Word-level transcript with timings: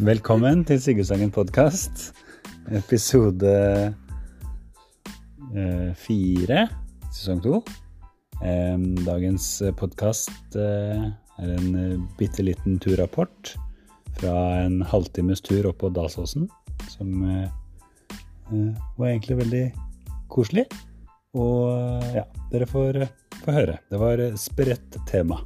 Velkommen 0.00 0.64
til 0.64 0.80
Sigurdsangen 0.80 1.30
podkast, 1.34 2.14
episode 2.72 3.54
eh, 5.54 5.90
fire, 6.00 6.68
sesong 7.12 7.42
to. 7.44 7.60
Dagens 8.40 9.62
podkast 9.76 10.56
er 10.56 11.12
en 11.40 11.74
eh, 11.76 11.98
bitte 12.18 12.44
liten 12.44 12.78
turrapport 12.80 13.54
fra 14.20 14.34
en 14.64 14.80
halvtimes 14.84 15.40
tur 15.44 15.68
opp 15.70 15.80
på 15.82 15.90
Dalsåsen, 15.94 16.48
som 16.92 17.22
eh, 17.24 17.48
eh, 18.52 18.72
var 18.98 19.10
egentlig 19.10 19.38
veldig 19.40 19.64
koselig. 20.32 20.66
Og 21.36 21.70
eh, 21.70 22.16
ja, 22.16 22.24
dere 22.50 22.66
får, 22.66 23.04
får 23.44 23.54
høre. 23.54 23.78
Det 23.90 23.98
var 24.00 24.18
eh, 24.18 24.36
spredt 24.40 24.98
tema. 25.06 25.38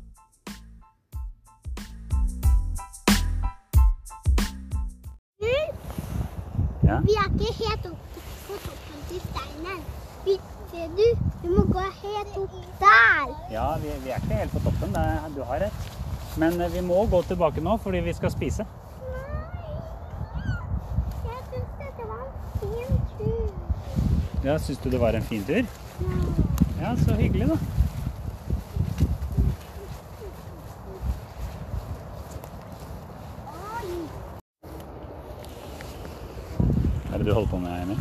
Ja. 6.85 6.99
Vi 7.05 7.15
er 7.17 7.29
ikke 7.33 7.53
helt 7.59 7.87
opp 7.89 8.17
på 8.47 8.57
toppen 8.61 9.05
til 9.09 9.21
steinen. 9.25 9.85
Vi, 10.25 10.35
ser 10.71 10.91
du? 10.97 11.07
du 11.43 11.49
må 11.53 11.65
gå 11.73 11.85
helt 12.03 12.37
opp 12.39 12.57
der. 12.81 13.31
Ja, 13.53 13.67
vi, 13.81 13.93
vi 14.05 14.13
er 14.13 14.21
ikke 14.21 14.41
helt 14.41 14.53
på 14.53 14.61
toppen, 14.67 14.93
det, 14.97 15.05
du 15.37 15.43
har 15.49 15.65
rett. 15.65 15.93
Men 16.41 16.61
eh, 16.61 16.73
vi 16.73 16.81
må 16.85 17.05
gå 17.13 17.23
tilbake 17.29 17.65
nå 17.65 17.77
fordi 17.85 18.01
vi 18.09 18.17
skal 18.17 18.33
spise. 18.33 18.67
Jeg 21.25 21.41
syns 21.51 21.77
dette 21.81 22.09
var 22.09 22.25
en 22.25 22.33
fin 22.61 23.01
tur. 23.19 23.65
Ja, 24.45 24.59
Syns 24.59 24.79
du 24.79 24.91
det 24.91 24.99
var 24.99 25.13
en 25.13 25.23
fin 25.23 25.45
tur? 25.45 25.65
Ja, 26.81 26.97
så 26.97 27.15
hyggelig, 27.15 27.47
da. 27.49 27.57
Hva 37.09 37.15
er 37.15 37.19
det 37.19 37.27
du 37.27 37.33
holder 37.33 37.51
på 37.51 37.61
med, 37.63 37.83
Emil? 37.87 37.99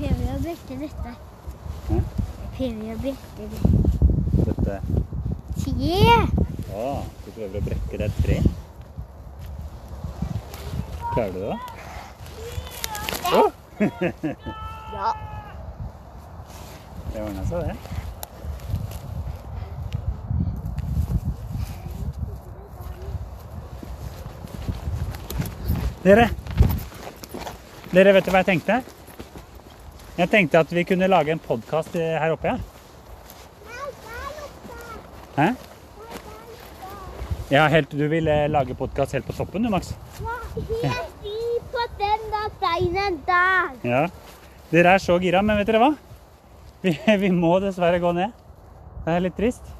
Prøver 0.00 0.32
å 0.32 0.40
brekke 0.42 0.80
dette. 0.80 1.12
Hæ? 1.86 2.00
Prøver 2.56 2.90
å 2.90 2.98
brekke 3.04 3.46
det. 3.54 3.60
Dette 4.48 4.80
Tre. 5.62 6.18
Å, 6.74 6.90
du 7.22 7.30
prøver 7.30 7.60
å 7.60 7.64
brekke 7.68 8.02
det 8.02 8.10
et 8.10 8.18
tre? 8.26 8.40
Klarer 11.14 11.32
du 11.32 11.40
det? 11.46 11.56
Å! 13.30 13.46
Ja. 14.96 15.35
Det 17.16 17.22
ordna 17.24 17.42
seg, 17.48 17.62
det. 17.64 17.76
Dere, 26.04 26.26
dere 27.94 28.12
vet 28.12 28.26
du 28.26 28.30
hva 28.34 28.42
jeg 28.42 28.48
tenkte? 28.50 28.76
Jeg 30.18 30.28
tenkte 30.34 30.60
at 30.60 30.76
vi 30.76 30.84
kunne 30.84 31.08
lage 31.08 31.32
en 31.32 31.40
podkast 31.40 31.96
her 31.96 32.36
oppe. 32.36 32.52
Ja. 32.52 32.60
Hæ? 35.38 35.48
Ja, 37.48 37.64
helt, 37.72 37.96
du 37.96 38.10
vil 38.12 38.28
eh, 38.28 38.44
lage 38.52 38.76
podkast 38.76 39.16
helt 39.16 39.24
på 39.24 39.32
toppen 39.40 39.64
du, 39.64 39.72
Max? 39.72 39.94
Ja, 40.20 40.36
helt 40.92 41.72
på 41.72 41.88
den 41.96 42.28
der 42.34 42.52
steinen 42.58 43.22
der. 43.24 43.72
Ja. 43.88 44.04
Dere 44.68 44.98
er 44.98 45.00
så 45.00 45.16
gira, 45.24 45.40
men 45.40 45.56
vet 45.62 45.72
dere 45.72 45.80
hva? 45.80 45.94
Vi, 46.86 46.94
vi 47.24 47.30
må 47.34 47.56
dessverre 47.62 47.98
gå 47.98 48.12
ned. 48.14 48.34
Det 49.04 49.14
er 49.14 49.24
litt 49.24 49.36
trist. 49.38 49.72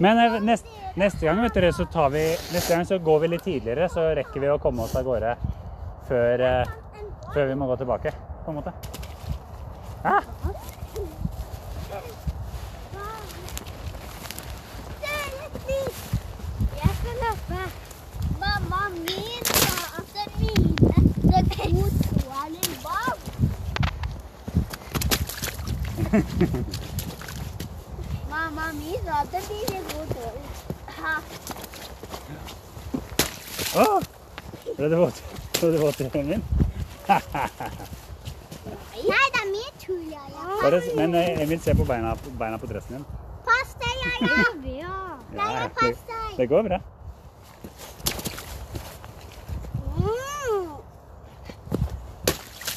Men 0.00 0.18
eh, 0.22 0.36
nest, 0.46 0.68
neste 0.98 1.26
gang 1.26 1.40
vet 1.42 1.56
dere, 1.58 1.72
så 1.74 1.86
tar 1.90 2.12
vi, 2.14 2.22
neste 2.54 2.74
gang 2.74 2.86
så 2.86 3.00
går 3.02 3.24
vi 3.24 3.32
litt 3.34 3.46
tidligere, 3.46 3.88
så 3.90 4.10
rekker 4.18 4.44
vi 4.44 4.52
å 4.52 4.60
komme 4.62 4.86
oss 4.86 4.94
av 4.98 5.06
gårde 5.08 5.34
før, 6.06 6.44
eh, 6.46 7.02
før 7.34 7.50
vi 7.50 7.58
må 7.58 7.66
gå 7.72 7.80
tilbake, 7.82 8.14
på 8.44 8.54
en 8.54 8.60
måte. 8.60 8.74
Ah, 10.06 10.22
Jeg 16.78 16.90
skal 16.98 17.16
løpe. 17.24 17.60
Mamma 18.38 18.82
min 18.94 19.44
sa 19.50 19.98
at 19.98 20.38
mine 20.38 21.02
det 21.32 21.42
to 21.56 21.68
tåler 22.22 22.70
bak. 22.84 23.18
Mamma 28.30 28.72
min 28.72 28.96
sa 29.04 29.20
at 29.20 29.32
mine 29.32 29.80
to 29.88 30.00
god 30.08 30.36
Ha. 30.98 31.14
Åh! 33.76 34.00
Ble 34.76 34.88
du 34.88 34.96
våt? 34.96 35.22
Ble 35.60 35.70
du 35.70 35.78
våt 35.78 36.00
i 36.00 36.02
min? 36.22 36.42
Nei, 39.08 39.24
det 39.32 39.40
er 39.42 39.50
min 39.52 39.74
tur, 39.80 40.00
ja. 40.10 40.24
ja. 40.32 40.44
Bare, 40.62 40.82
men 40.96 41.14
eh, 41.14 41.42
Emil, 41.42 41.60
se 41.60 41.74
på 41.74 41.84
beina, 41.84 42.16
beina 42.38 42.58
på 42.58 42.66
dressen 42.66 42.96
din. 42.96 43.04
Pass 43.44 43.76
deg, 43.80 43.94
ja, 44.00 44.12
ja. 44.24 44.44
Nei, 45.36 45.52
Ja, 45.52 45.68
pass 45.76 46.00
deg. 46.08 46.36
Det 46.36 46.46
går 46.48 46.62
bra. 46.68 46.80
Mm. 49.98 50.72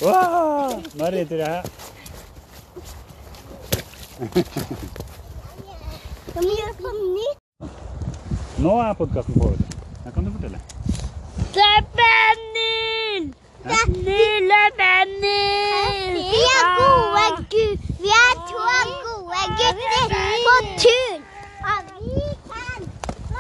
Wow! 0.02 0.84
Nå 1.00 1.06
ryter 1.16 1.46
jeg. 1.46 1.81
Kan 4.22 4.30
vi 6.46 6.54
gjøre 6.54 6.76
på 6.78 6.90
nytt? 6.94 7.40
Nå 8.62 8.74
er 8.84 8.94
podkasten 9.00 9.34
på. 9.34 9.48
du. 9.50 9.56
Kan 10.14 10.28
du 10.28 10.30
fortelle. 10.36 10.60
Det 11.56 11.64
er 11.66 11.82
Benny! 11.98 13.34
Lille 14.06 14.60
Benny! 14.78 15.42
Vi 16.14 16.44
er 16.52 16.64
gode 16.78 17.26
gutter. 17.50 17.98
Vi 18.04 18.14
er 18.20 18.36
to 18.52 18.62
gode 19.08 19.42
gutter 19.58 20.06
på 20.46 20.56
tur. 20.84 21.18
Ja, 21.66 21.74
vi 21.90 22.22
kan. 22.52 22.80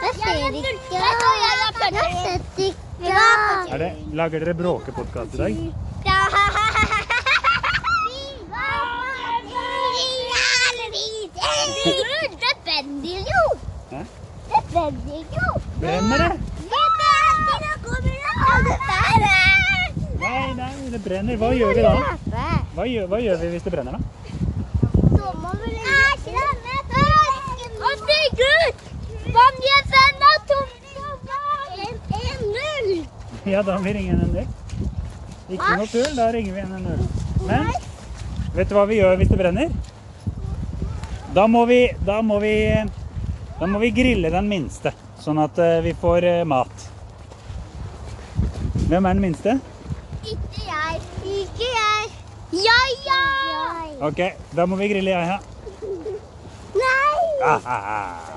Jeg 0.02 0.12
ser 0.18 0.34
ikke. 0.50 0.74
Jeg 0.98 1.13
ser 1.22 2.42
ikke. 2.58 2.74
Er 3.69 3.78
det, 3.78 3.92
lager 4.18 4.38
dere 4.42 4.58
bråkepodkast 4.58 5.38
i 5.38 5.46
dag? 5.46 5.53
Det 11.84 12.50
er 12.52 12.56
Benny, 12.66 13.16
jo. 13.31 13.44
Hæ? 13.92 14.02
Det 14.47 14.58
er 14.58 14.64
Benny, 14.74 15.19
jo. 15.38 15.47
Brenner 15.80 16.18
det? 16.18 16.31
Nei, 20.22 20.53
nei, 20.59 20.74
det 20.94 21.02
brenner. 21.06 21.36
Hva 21.42 21.50
gjør 21.58 21.74
vi 21.75 21.81
da? 21.86 21.94
Hva 22.75 22.84
gjør, 22.88 23.06
hva 23.12 23.19
gjør 23.25 23.38
vi 23.42 23.47
hvis 23.56 23.66
det 23.66 23.74
brenner, 23.74 23.97
da? 23.97 24.00
Ja, 33.52 33.62
da 33.66 33.78
må 33.78 33.84
vi 33.88 33.94
ringe 33.98 34.13
110. 34.13 34.46
Ikke 35.52 35.72
noe 35.81 35.88
tull, 35.92 36.12
da 36.16 36.30
ringer 36.31 36.53
vi 36.53 36.62
110. 36.62 37.08
Men 37.50 37.72
vet 38.56 38.69
du 38.69 38.75
hva 38.78 38.86
vi 38.88 39.02
gjør 39.02 39.18
hvis 39.19 39.31
det 39.34 39.40
brenner? 39.42 39.74
Da 41.34 41.47
må 41.47 41.66
vi, 41.66 41.88
da 42.06 42.22
må 42.22 42.40
vi, 42.40 42.84
da 43.59 43.68
må 43.68 43.80
vi 43.80 43.92
grille 43.96 44.30
den 44.34 44.50
minste, 44.52 44.92
sånn 45.24 45.40
at 45.40 45.59
eh, 45.64 45.78
vi 45.86 45.94
får 45.96 46.25
eh, 46.28 46.42
mat. 46.44 46.90
Hvem 48.90 49.06
er 49.08 49.16
den 49.16 49.24
minste? 49.24 49.53
Ikke 50.28 50.66
jeg. 50.66 51.00
Ikke 51.24 51.69
jeg. 51.69 52.12
Ja, 52.66 52.80
ja. 53.07 53.22
Ok, 54.10 54.19
da 54.51 54.68
må 54.68 54.75
vi 54.81 54.92
grille 54.92 55.16
jeg, 55.16 55.24
ja. 55.31 55.39
Nei. 56.75 57.24
Ah, 57.48 57.63
ah, 57.63 57.83
ah. 57.95 58.31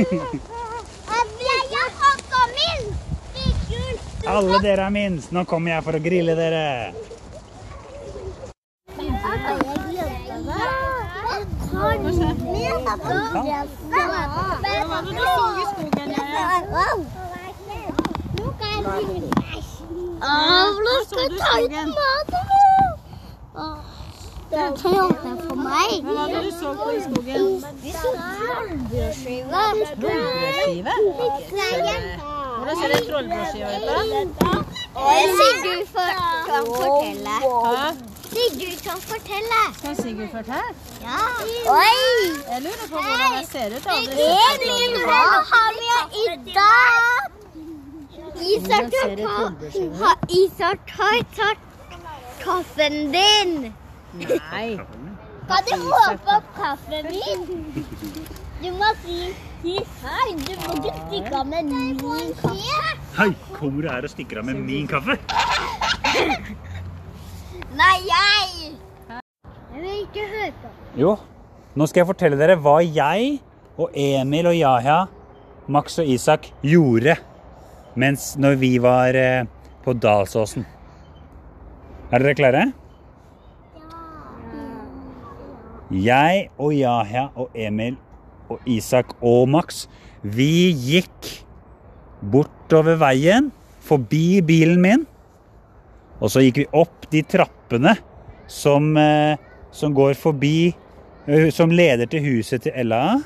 Jeg! 0.00 0.40
Alle 4.30 4.58
dere 4.62 4.84
er 4.86 4.92
minst. 4.94 5.32
Nå 5.34 5.44
kommer 5.48 5.74
jeg 5.74 5.84
for 5.84 5.96
å 5.96 6.00
grille 6.02 6.34
dere. 6.38 6.64
Hvordan 11.80 12.12
skal 21.06 21.28
ta 21.38 21.50
ut 21.60 21.70
maten 21.70 22.42
min? 22.50 22.92
Det 24.50 24.58
er 24.58 24.72
klart 24.76 25.16
for 25.48 25.54
meg. 25.54 25.90
Hva 26.04 26.12
var 26.18 26.26
det 26.26 26.40
du 26.44 26.50
så 26.60 26.68
på 26.82 26.88
i 26.90 27.00
skogen? 27.06 27.44
Trollbrødskive. 28.80 30.94
Hvordan 32.56 32.76
ser 32.80 32.90
en 32.96 33.04
trollbrødskive 33.10 33.70
ut? 33.78 33.84
Det 34.96 35.26
sier 35.38 35.56
du 35.64 35.72
for, 35.94 36.10
kan 36.46 36.62
fortelle. 36.76 37.36
Sigurd 38.30 38.82
kan 38.86 39.00
fortelle. 39.00 39.62
Kan 39.82 39.96
Sigurd 39.96 40.30
fortelle? 40.30 40.70
Ja. 41.02 41.18
Oi! 41.72 41.96
Jeg 42.50 42.62
lurer 42.66 42.86
på 42.92 43.00
hvordan 43.02 43.32
jeg 43.36 43.46
ser 43.50 43.68
ut. 43.76 43.86
Emil, 43.90 44.94
hva 45.08 45.24
har 45.50 45.70
vi 45.80 45.88
i 46.22 46.26
dag? 46.54 47.38
Isak 48.54 48.94
har 50.00 50.16
Isak 50.28 50.94
har 51.00 51.18
tatt 51.36 51.98
kaffen 52.44 53.12
din. 53.12 53.74
Nei. 54.14 54.78
Kan 55.50 55.66
du 55.66 55.76
få 55.82 56.00
opp 56.36 56.54
kaffen 56.56 57.10
min? 57.10 57.46
Du 58.62 58.70
må 58.78 58.94
si 59.02 59.20
si 59.62 59.76
hei. 60.04 60.30
Du 60.46 60.54
må 60.62 60.78
ikke 60.78 60.96
stikke 61.02 61.36
av 61.42 61.46
med 61.50 61.70
min 61.74 61.98
kaffe. 62.40 62.80
Hei, 63.18 63.30
kommer 63.58 63.82
du 63.82 63.88
her 63.90 64.06
og 64.06 64.14
stikker 64.14 64.40
av 64.40 64.50
med 64.52 64.66
min 64.70 64.86
kaffe? 64.88 65.18
Nei, 67.80 67.96
jeg. 68.04 68.72
Jeg 69.08 69.80
vil 69.80 70.00
ikke 70.02 70.24
høre 70.28 70.50
på. 70.60 70.70
Jo, 71.00 71.14
nå 71.78 71.86
skal 71.88 72.02
jeg 72.02 72.08
fortelle 72.10 72.36
dere 72.36 72.58
hva 72.60 72.80
jeg 72.84 73.38
og 73.80 73.94
Emil 73.96 74.50
og 74.50 74.56
Yahya, 74.58 74.98
Max 75.70 75.96
og 76.02 76.10
Isak 76.10 76.50
gjorde 76.66 77.14
mens 78.00 78.34
når 78.40 78.58
vi 78.60 78.74
var 78.82 79.16
eh, 79.16 79.48
på 79.84 79.94
Dalsåsen. 79.96 80.66
Er 82.10 82.20
dere 82.20 82.36
klare? 82.36 82.66
Jeg 85.90 86.46
og 86.58 86.76
Yahya 86.76 87.30
og 87.32 87.56
Emil 87.56 87.96
og 88.50 88.60
Isak 88.68 89.16
og 89.24 89.48
Max, 89.50 89.86
vi 90.22 90.70
gikk 90.76 91.32
bortover 92.20 93.00
veien, 93.00 93.48
forbi 93.80 94.42
bilen 94.44 94.82
min, 94.84 95.06
og 96.20 96.28
så 96.34 96.44
gikk 96.44 96.66
vi 96.66 96.72
opp 96.76 96.99
de 97.10 97.22
trappene 97.26 97.96
som, 98.50 98.96
eh, 98.96 99.36
som 99.70 99.94
går 99.94 100.14
forbi 100.18 100.74
eh, 101.26 101.50
Som 101.50 101.70
leder 101.70 102.08
til 102.10 102.24
huset 102.24 102.62
til 102.64 102.72
Ella. 102.74 103.20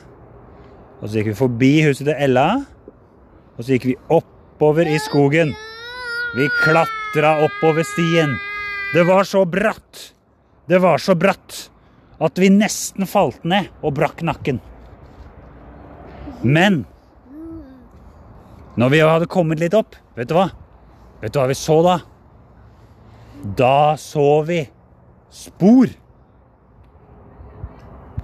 Og 1.00 1.08
så 1.08 1.20
gikk 1.20 1.30
vi 1.32 1.36
forbi 1.38 1.72
huset 1.86 2.08
til 2.08 2.16
Ella. 2.18 2.64
Og 3.56 3.64
så 3.64 3.76
gikk 3.76 3.86
vi 3.92 3.96
oppover 4.12 4.88
i 4.90 4.98
skogen. 4.98 5.54
Vi 6.34 6.48
klatra 6.62 7.36
oppover 7.46 7.86
stien. 7.86 8.34
Det 8.92 9.06
var 9.06 9.24
så 9.24 9.44
bratt. 9.46 10.10
Det 10.66 10.80
var 10.82 10.98
så 10.98 11.14
bratt 11.14 11.68
at 12.24 12.38
vi 12.38 12.50
nesten 12.50 13.06
falt 13.10 13.44
ned 13.44 13.70
og 13.82 13.94
brakk 13.96 14.22
nakken. 14.26 14.60
Men 16.42 16.84
når 18.76 18.90
vi 18.90 19.00
hadde 19.04 19.30
kommet 19.30 19.62
litt 19.62 19.74
opp, 19.76 19.96
vet 20.18 20.28
du 20.30 20.34
hva? 20.36 20.48
Vet 21.22 21.34
du 21.34 21.38
hva 21.40 21.48
vi 21.50 21.56
så 21.58 21.78
da? 21.86 21.98
Da 23.56 23.96
så 24.00 24.42
vi 24.46 24.64
spor. 25.30 25.90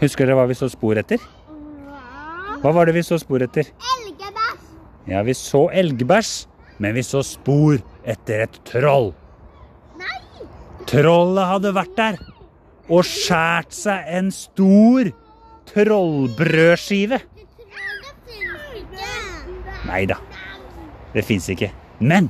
Husker 0.00 0.27
dere 0.27 0.38
hva 0.38 0.47
vi 0.49 0.56
så 0.59 0.67
spor 0.73 0.99
etter? 0.99 1.21
Hva 2.61 2.73
var 2.75 2.88
det 2.88 2.97
vi 2.97 3.05
så 3.06 3.19
spor 3.21 3.44
etter? 3.44 3.69
Elgebæsj. 3.94 4.65
Ja, 5.11 5.23
vi 5.27 5.35
så 5.37 5.67
elgbæsj, 5.73 6.32
men 6.82 6.97
vi 6.97 7.05
så 7.06 7.23
spor 7.27 7.79
etter 8.09 8.47
et 8.47 8.59
troll. 8.69 9.12
Nei. 10.00 10.19
Trollet 10.91 11.50
hadde 11.53 11.75
vært 11.77 11.94
der 12.00 12.21
og 12.91 13.06
skjært 13.06 13.77
seg 13.77 14.11
en 14.11 14.32
stor 14.35 15.12
trollbrødskive. 15.71 17.21
Nei 19.87 20.03
da, 20.11 20.19
det 21.15 21.25
fins 21.27 21.49
ikke. 21.53 21.71
Men 22.00 22.29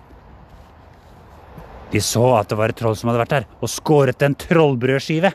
vi 1.91 2.01
så 2.01 2.25
at 2.39 2.51
det 2.51 2.59
var 2.59 2.73
et 2.73 2.79
troll 2.79 2.97
som 2.99 3.11
hadde 3.11 3.23
vært 3.25 3.35
der 3.35 3.47
og 3.61 3.71
skåret 3.71 4.23
en 4.23 4.37
trollbrødskive. 4.39 5.33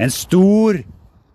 En 0.00 0.12
stor 0.14 0.80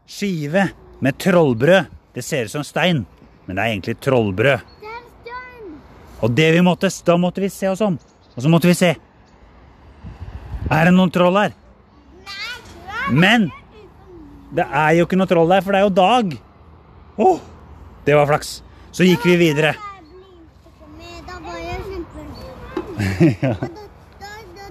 skive 0.09 0.69
med 1.00 1.17
trollbrød. 1.21 1.91
Det 2.15 2.23
ser 2.23 2.47
ut 2.47 2.56
som 2.56 2.63
stein, 2.63 3.03
men 3.45 3.56
det 3.56 3.63
er 3.63 3.73
egentlig 3.73 3.97
trollbrød. 4.03 4.63
Det 4.81 4.91
er 4.91 5.03
stein. 5.03 5.75
Og 6.23 6.31
det 6.35 6.50
vi 6.56 6.63
måtte, 6.65 6.89
da 7.06 7.17
måtte 7.19 7.44
vi 7.44 7.51
se 7.53 7.69
oss 7.71 7.83
om. 7.85 8.00
Og 8.35 8.44
så 8.44 8.51
måtte 8.51 8.71
vi 8.71 8.77
se. 8.77 8.95
Er 10.65 10.88
det 10.88 10.95
noen 10.95 11.13
troll 11.13 11.38
her? 11.38 11.53
Men 13.13 13.51
det 14.56 14.65
er 14.65 14.95
jo 14.97 15.06
ikke 15.06 15.19
noe 15.19 15.29
troll 15.29 15.51
der, 15.51 15.62
for 15.62 15.75
det 15.75 15.81
er 15.81 15.85
jo 15.85 15.94
dag. 15.94 16.38
Åh, 17.21 17.44
det 18.07 18.15
var 18.17 18.29
flaks. 18.31 18.57
Så 18.95 19.06
gikk 19.06 19.27
vi 19.27 19.35
videre. 19.39 19.75
Da 21.27 21.39
var 21.44 21.59
jeg 21.59 21.79
Da, 22.95 23.50
da, 24.21 24.30
da, 24.56 24.68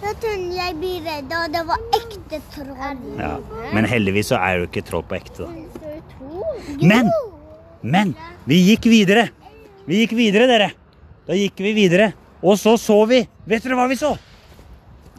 da 0.00 0.12
kunne 0.22 0.54
jeg 0.56 0.76
bli 0.80 0.92
redd, 1.04 1.32
og 1.36 1.52
det 1.52 1.62
var 1.68 1.82
ekte 1.98 2.40
troll. 2.54 3.02
Ja, 3.18 3.34
Men 3.74 3.88
heldigvis 3.90 4.30
så 4.32 4.38
er 4.40 4.60
jo 4.60 4.68
ikke 4.70 4.84
troll 4.88 5.04
på 5.08 5.18
ekte, 5.18 5.44
da. 5.44 5.50
Men, 6.80 7.10
men, 7.82 8.14
vi 8.48 8.60
gikk 8.70 8.88
videre. 8.88 9.28
Vi 9.88 10.02
gikk 10.02 10.14
videre, 10.16 10.46
dere. 10.48 10.70
Da 11.28 11.36
gikk 11.36 11.60
vi 11.60 11.74
videre. 11.76 12.12
Og 12.40 12.56
så 12.58 12.76
så 12.80 13.02
vi. 13.10 13.20
Vet 13.48 13.64
dere 13.66 13.76
hva 13.76 13.88
vi 13.90 13.98
så? 14.00 14.14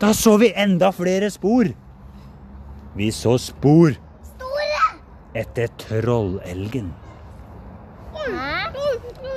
Da 0.02 0.14
så 0.18 0.38
vi 0.42 0.50
enda 0.58 0.90
flere 0.96 1.30
spor. 1.30 1.70
Vi 2.98 3.12
så 3.14 3.38
spor 3.40 3.94
Store. 4.34 4.82
etter 5.38 5.70
trollelgen. 5.80 6.90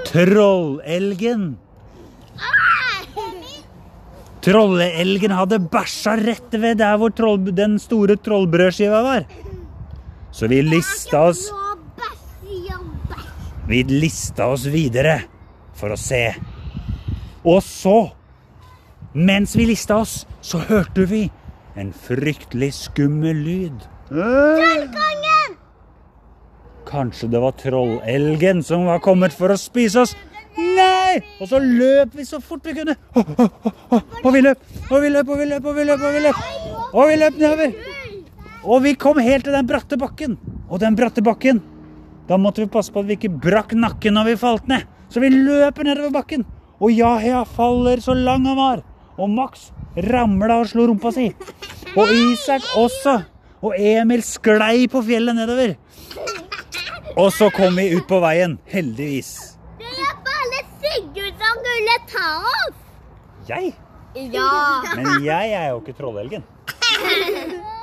Trollelgen! 0.08 1.44
Trolleelgen 4.44 5.32
hadde 5.32 5.56
bæsja 5.72 6.18
rett 6.20 6.52
ved 6.60 6.76
der 6.82 6.98
hvor 7.00 7.12
troll, 7.16 7.46
den 7.56 7.78
store 7.80 8.18
trollbrødskiva 8.20 9.00
var. 9.06 9.24
Så 10.34 10.48
vi 10.50 10.60
lista 10.62 11.28
oss 11.30 11.46
Vi 13.64 13.80
lista 13.88 14.50
oss 14.52 14.66
videre 14.68 15.22
for 15.72 15.94
å 15.94 15.96
se. 15.96 16.34
Og 17.48 17.62
så, 17.64 18.10
mens 19.16 19.54
vi 19.56 19.64
lista 19.70 19.96
oss, 20.02 20.26
så 20.44 20.60
hørte 20.68 21.06
vi 21.08 21.22
en 21.80 21.94
fryktelig 21.96 22.74
skummel 22.76 23.40
lyd. 23.46 23.88
Trollkongen! 24.10 25.56
Kanskje 26.84 27.30
det 27.32 27.40
var 27.40 27.56
trollelgen 27.56 28.60
som 28.62 28.84
var 28.90 29.00
kommet 29.00 29.32
for 29.32 29.54
å 29.54 29.58
spise 29.58 30.04
oss? 30.04 30.12
Nei! 31.14 31.22
Og 31.38 31.48
så 31.50 31.60
løp 31.62 32.14
vi 32.18 32.24
så 32.26 32.40
fort 32.42 32.64
vi 32.66 32.74
kunne. 32.74 32.96
Og 34.24 34.30
vi 34.34 34.40
løp, 34.42 34.62
og 34.90 35.02
vi 35.02 35.10
løp, 35.12 35.28
og 35.28 35.38
vi 35.38 35.46
løp, 35.50 35.68
og 35.68 35.76
vi 35.76 35.84
løp, 35.86 36.02
og 36.02 36.16
vi 36.16 36.22
løp. 36.24 36.40
Og 36.94 37.10
vi 37.10 37.18
løp 37.20 37.38
nedover. 37.38 37.76
Og 38.64 38.82
vi 38.82 38.94
kom 38.98 39.20
helt 39.22 39.46
til 39.46 39.54
den 39.54 39.68
bratte 39.68 39.98
bakken. 40.00 40.38
Og 40.68 40.80
den 40.82 40.96
bratte 40.98 41.22
bakken, 41.22 41.60
da 42.28 42.38
måtte 42.40 42.64
vi 42.64 42.70
passe 42.72 42.92
på 42.92 43.02
at 43.04 43.08
vi 43.10 43.18
ikke 43.18 43.34
brakk 43.46 43.74
nakken 43.76 44.16
når 44.16 44.30
vi 44.32 44.40
falt 44.40 44.68
ned. 44.70 44.88
Så 45.12 45.22
vi 45.22 45.30
løper 45.30 45.86
nedover 45.86 46.10
bakken. 46.14 46.46
Og 46.80 46.90
Yahya 46.90 47.44
faller 47.46 48.02
så 48.02 48.16
lang 48.16 48.48
han 48.48 48.58
var. 48.58 48.82
Og 49.20 49.30
Max 49.30 49.68
ramla 49.94 50.58
og 50.62 50.70
slo 50.72 50.88
rumpa 50.88 51.12
si. 51.14 51.28
Og 51.94 52.10
Isak 52.10 52.64
også. 52.80 53.20
Og 53.64 53.76
Emil 53.78 54.24
sklei 54.26 54.88
på 54.90 55.04
fjellet 55.04 55.36
nedover. 55.38 55.76
Og 57.14 57.30
så 57.32 57.46
kom 57.54 57.76
vi 57.78 57.92
ut 57.94 58.08
på 58.10 58.18
veien, 58.24 58.58
heldigvis. 58.72 59.54
Det 59.78 59.86
er 59.86 60.16
bare 60.26 60.64
Sigurd 60.82 61.36
som 61.38 61.60
skulle 61.60 61.94
ta 62.14 62.28
oss. 62.54 62.78
Jeg? 63.48 63.74
Ja. 64.14 64.48
Men 64.94 65.24
jeg 65.24 65.52
er 65.58 65.68
jo 65.72 65.80
ikke 65.82 65.96
trollelgen. 65.98 66.44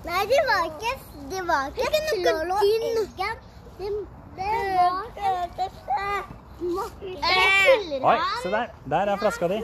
Nei, 0.00 0.22
det 0.30 0.40
var 0.48 0.62
ikke 0.64 0.92
Det 1.30 1.42
var 1.46 1.66
ikke 1.76 2.00
troll 2.24 2.50
og 2.50 2.60
elgen. 2.64 2.96
Det, 3.78 3.90
det 4.36 4.52
var 4.76 5.04
Jeg 5.20 6.30
Oi, 8.04 8.16
se 8.42 8.50
der. 8.52 8.66
Der 8.90 9.12
er 9.12 9.16
flaska 9.16 9.48
di. 9.48 9.60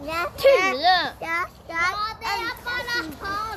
Tuller 0.00 0.74
du? 0.80 0.96
Ja, 1.20 1.44
det 1.68 1.76
er 1.76 1.92
bare. 2.64 3.02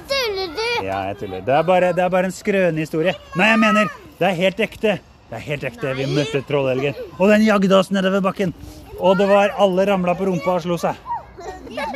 Tuller 0.09 0.47
du? 0.57 0.85
Ja, 0.85 0.97
jeg 1.07 1.17
tuller. 1.17 1.41
Det 1.41 1.53
er 1.53 1.63
bare, 1.63 1.93
det 1.93 2.03
er 2.03 2.09
bare 2.09 2.29
en 2.29 2.35
skrønehistorie. 2.35 3.13
Nei, 3.35 3.47
jeg 3.47 3.59
mener, 3.59 3.97
det 4.19 4.27
er 4.27 4.37
helt 4.37 4.59
ekte. 4.67 4.99
Det 5.33 5.39
er 5.39 5.45
helt 5.49 5.63
ekte. 5.65 5.91
Vi 5.97 6.03
møtte 6.13 6.43
trollelgen. 6.45 6.97
Og 7.17 7.31
den 7.31 7.41
jagde 7.41 7.73
oss 7.73 7.87
nedover 7.89 8.21
bakken. 8.21 8.51
Og 9.01 9.17
det 9.17 9.25
var 9.25 9.49
alle 9.57 9.87
ramla 9.89 10.13
på 10.13 10.27
rumpa 10.27 10.59
og 10.59 10.61
slo 10.61 10.75
seg. 10.77 10.93
Jeg 11.73 11.87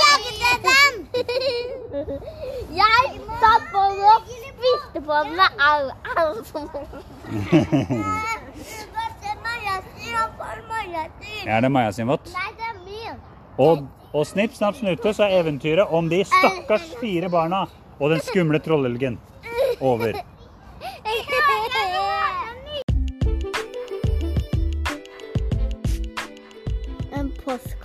jagde 0.00 0.52
dem! 0.64 0.94
Jeg 2.78 3.10
satt 3.42 3.66
på 3.74 3.82
den 3.82 4.00
og 4.08 4.30
spiste 4.30 5.02
på 5.04 5.18
den 5.26 5.36
med 5.36 5.60
all 5.68 5.90
som 6.48 6.64
Ja, 11.44 11.58
det 11.60 11.68
er 11.68 11.68
Maja 11.74 11.92
sin 11.92 12.08
vott? 12.08 12.30
Nei, 12.32 12.54
det 12.56 12.70
er 12.70 12.78
min. 12.86 13.18
Og, 13.66 13.84
og 14.14 14.24
snipp, 14.30 14.56
snapp, 14.56 14.80
snute, 14.80 15.12
så 15.12 15.26
er 15.28 15.42
eventyret 15.42 15.92
om 15.92 16.08
de 16.08 16.22
stakkars 16.24 16.88
fire 17.02 17.28
barna 17.28 17.66
og 18.00 18.16
den 18.16 18.24
skumle 18.24 18.62
trollelgen 18.64 19.20
over. 19.84 20.16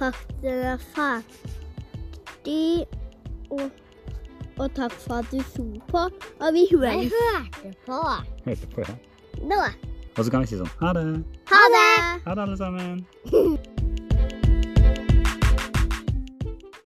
Er 0.01 0.77
ferdig. 0.95 2.87
Og, 3.51 3.69
og 4.57 4.73
takk 4.75 4.91
for 4.91 5.13
at 5.21 5.25
du 5.31 5.41
så 5.53 5.65
på. 5.91 5.97
Og 6.39 6.53
vi 6.53 6.65
hører 6.71 6.91
Jeg 6.91 7.11
hørte 7.13 7.75
på. 7.85 8.01
Hørte 8.45 8.67
på, 8.75 8.81
ja. 8.87 8.95
Nå. 9.45 9.61
Og 10.17 10.25
så 10.25 10.31
kan 10.31 10.41
vi 10.41 10.49
si 10.51 10.57
sånn 10.59 10.73
ha 10.81 10.93
det. 10.97 11.05
Ha 11.51 11.61
det! 11.75 11.91
Ha 12.25 12.35
det, 12.35 12.41
alle 12.47 12.57
sammen. 12.57 13.05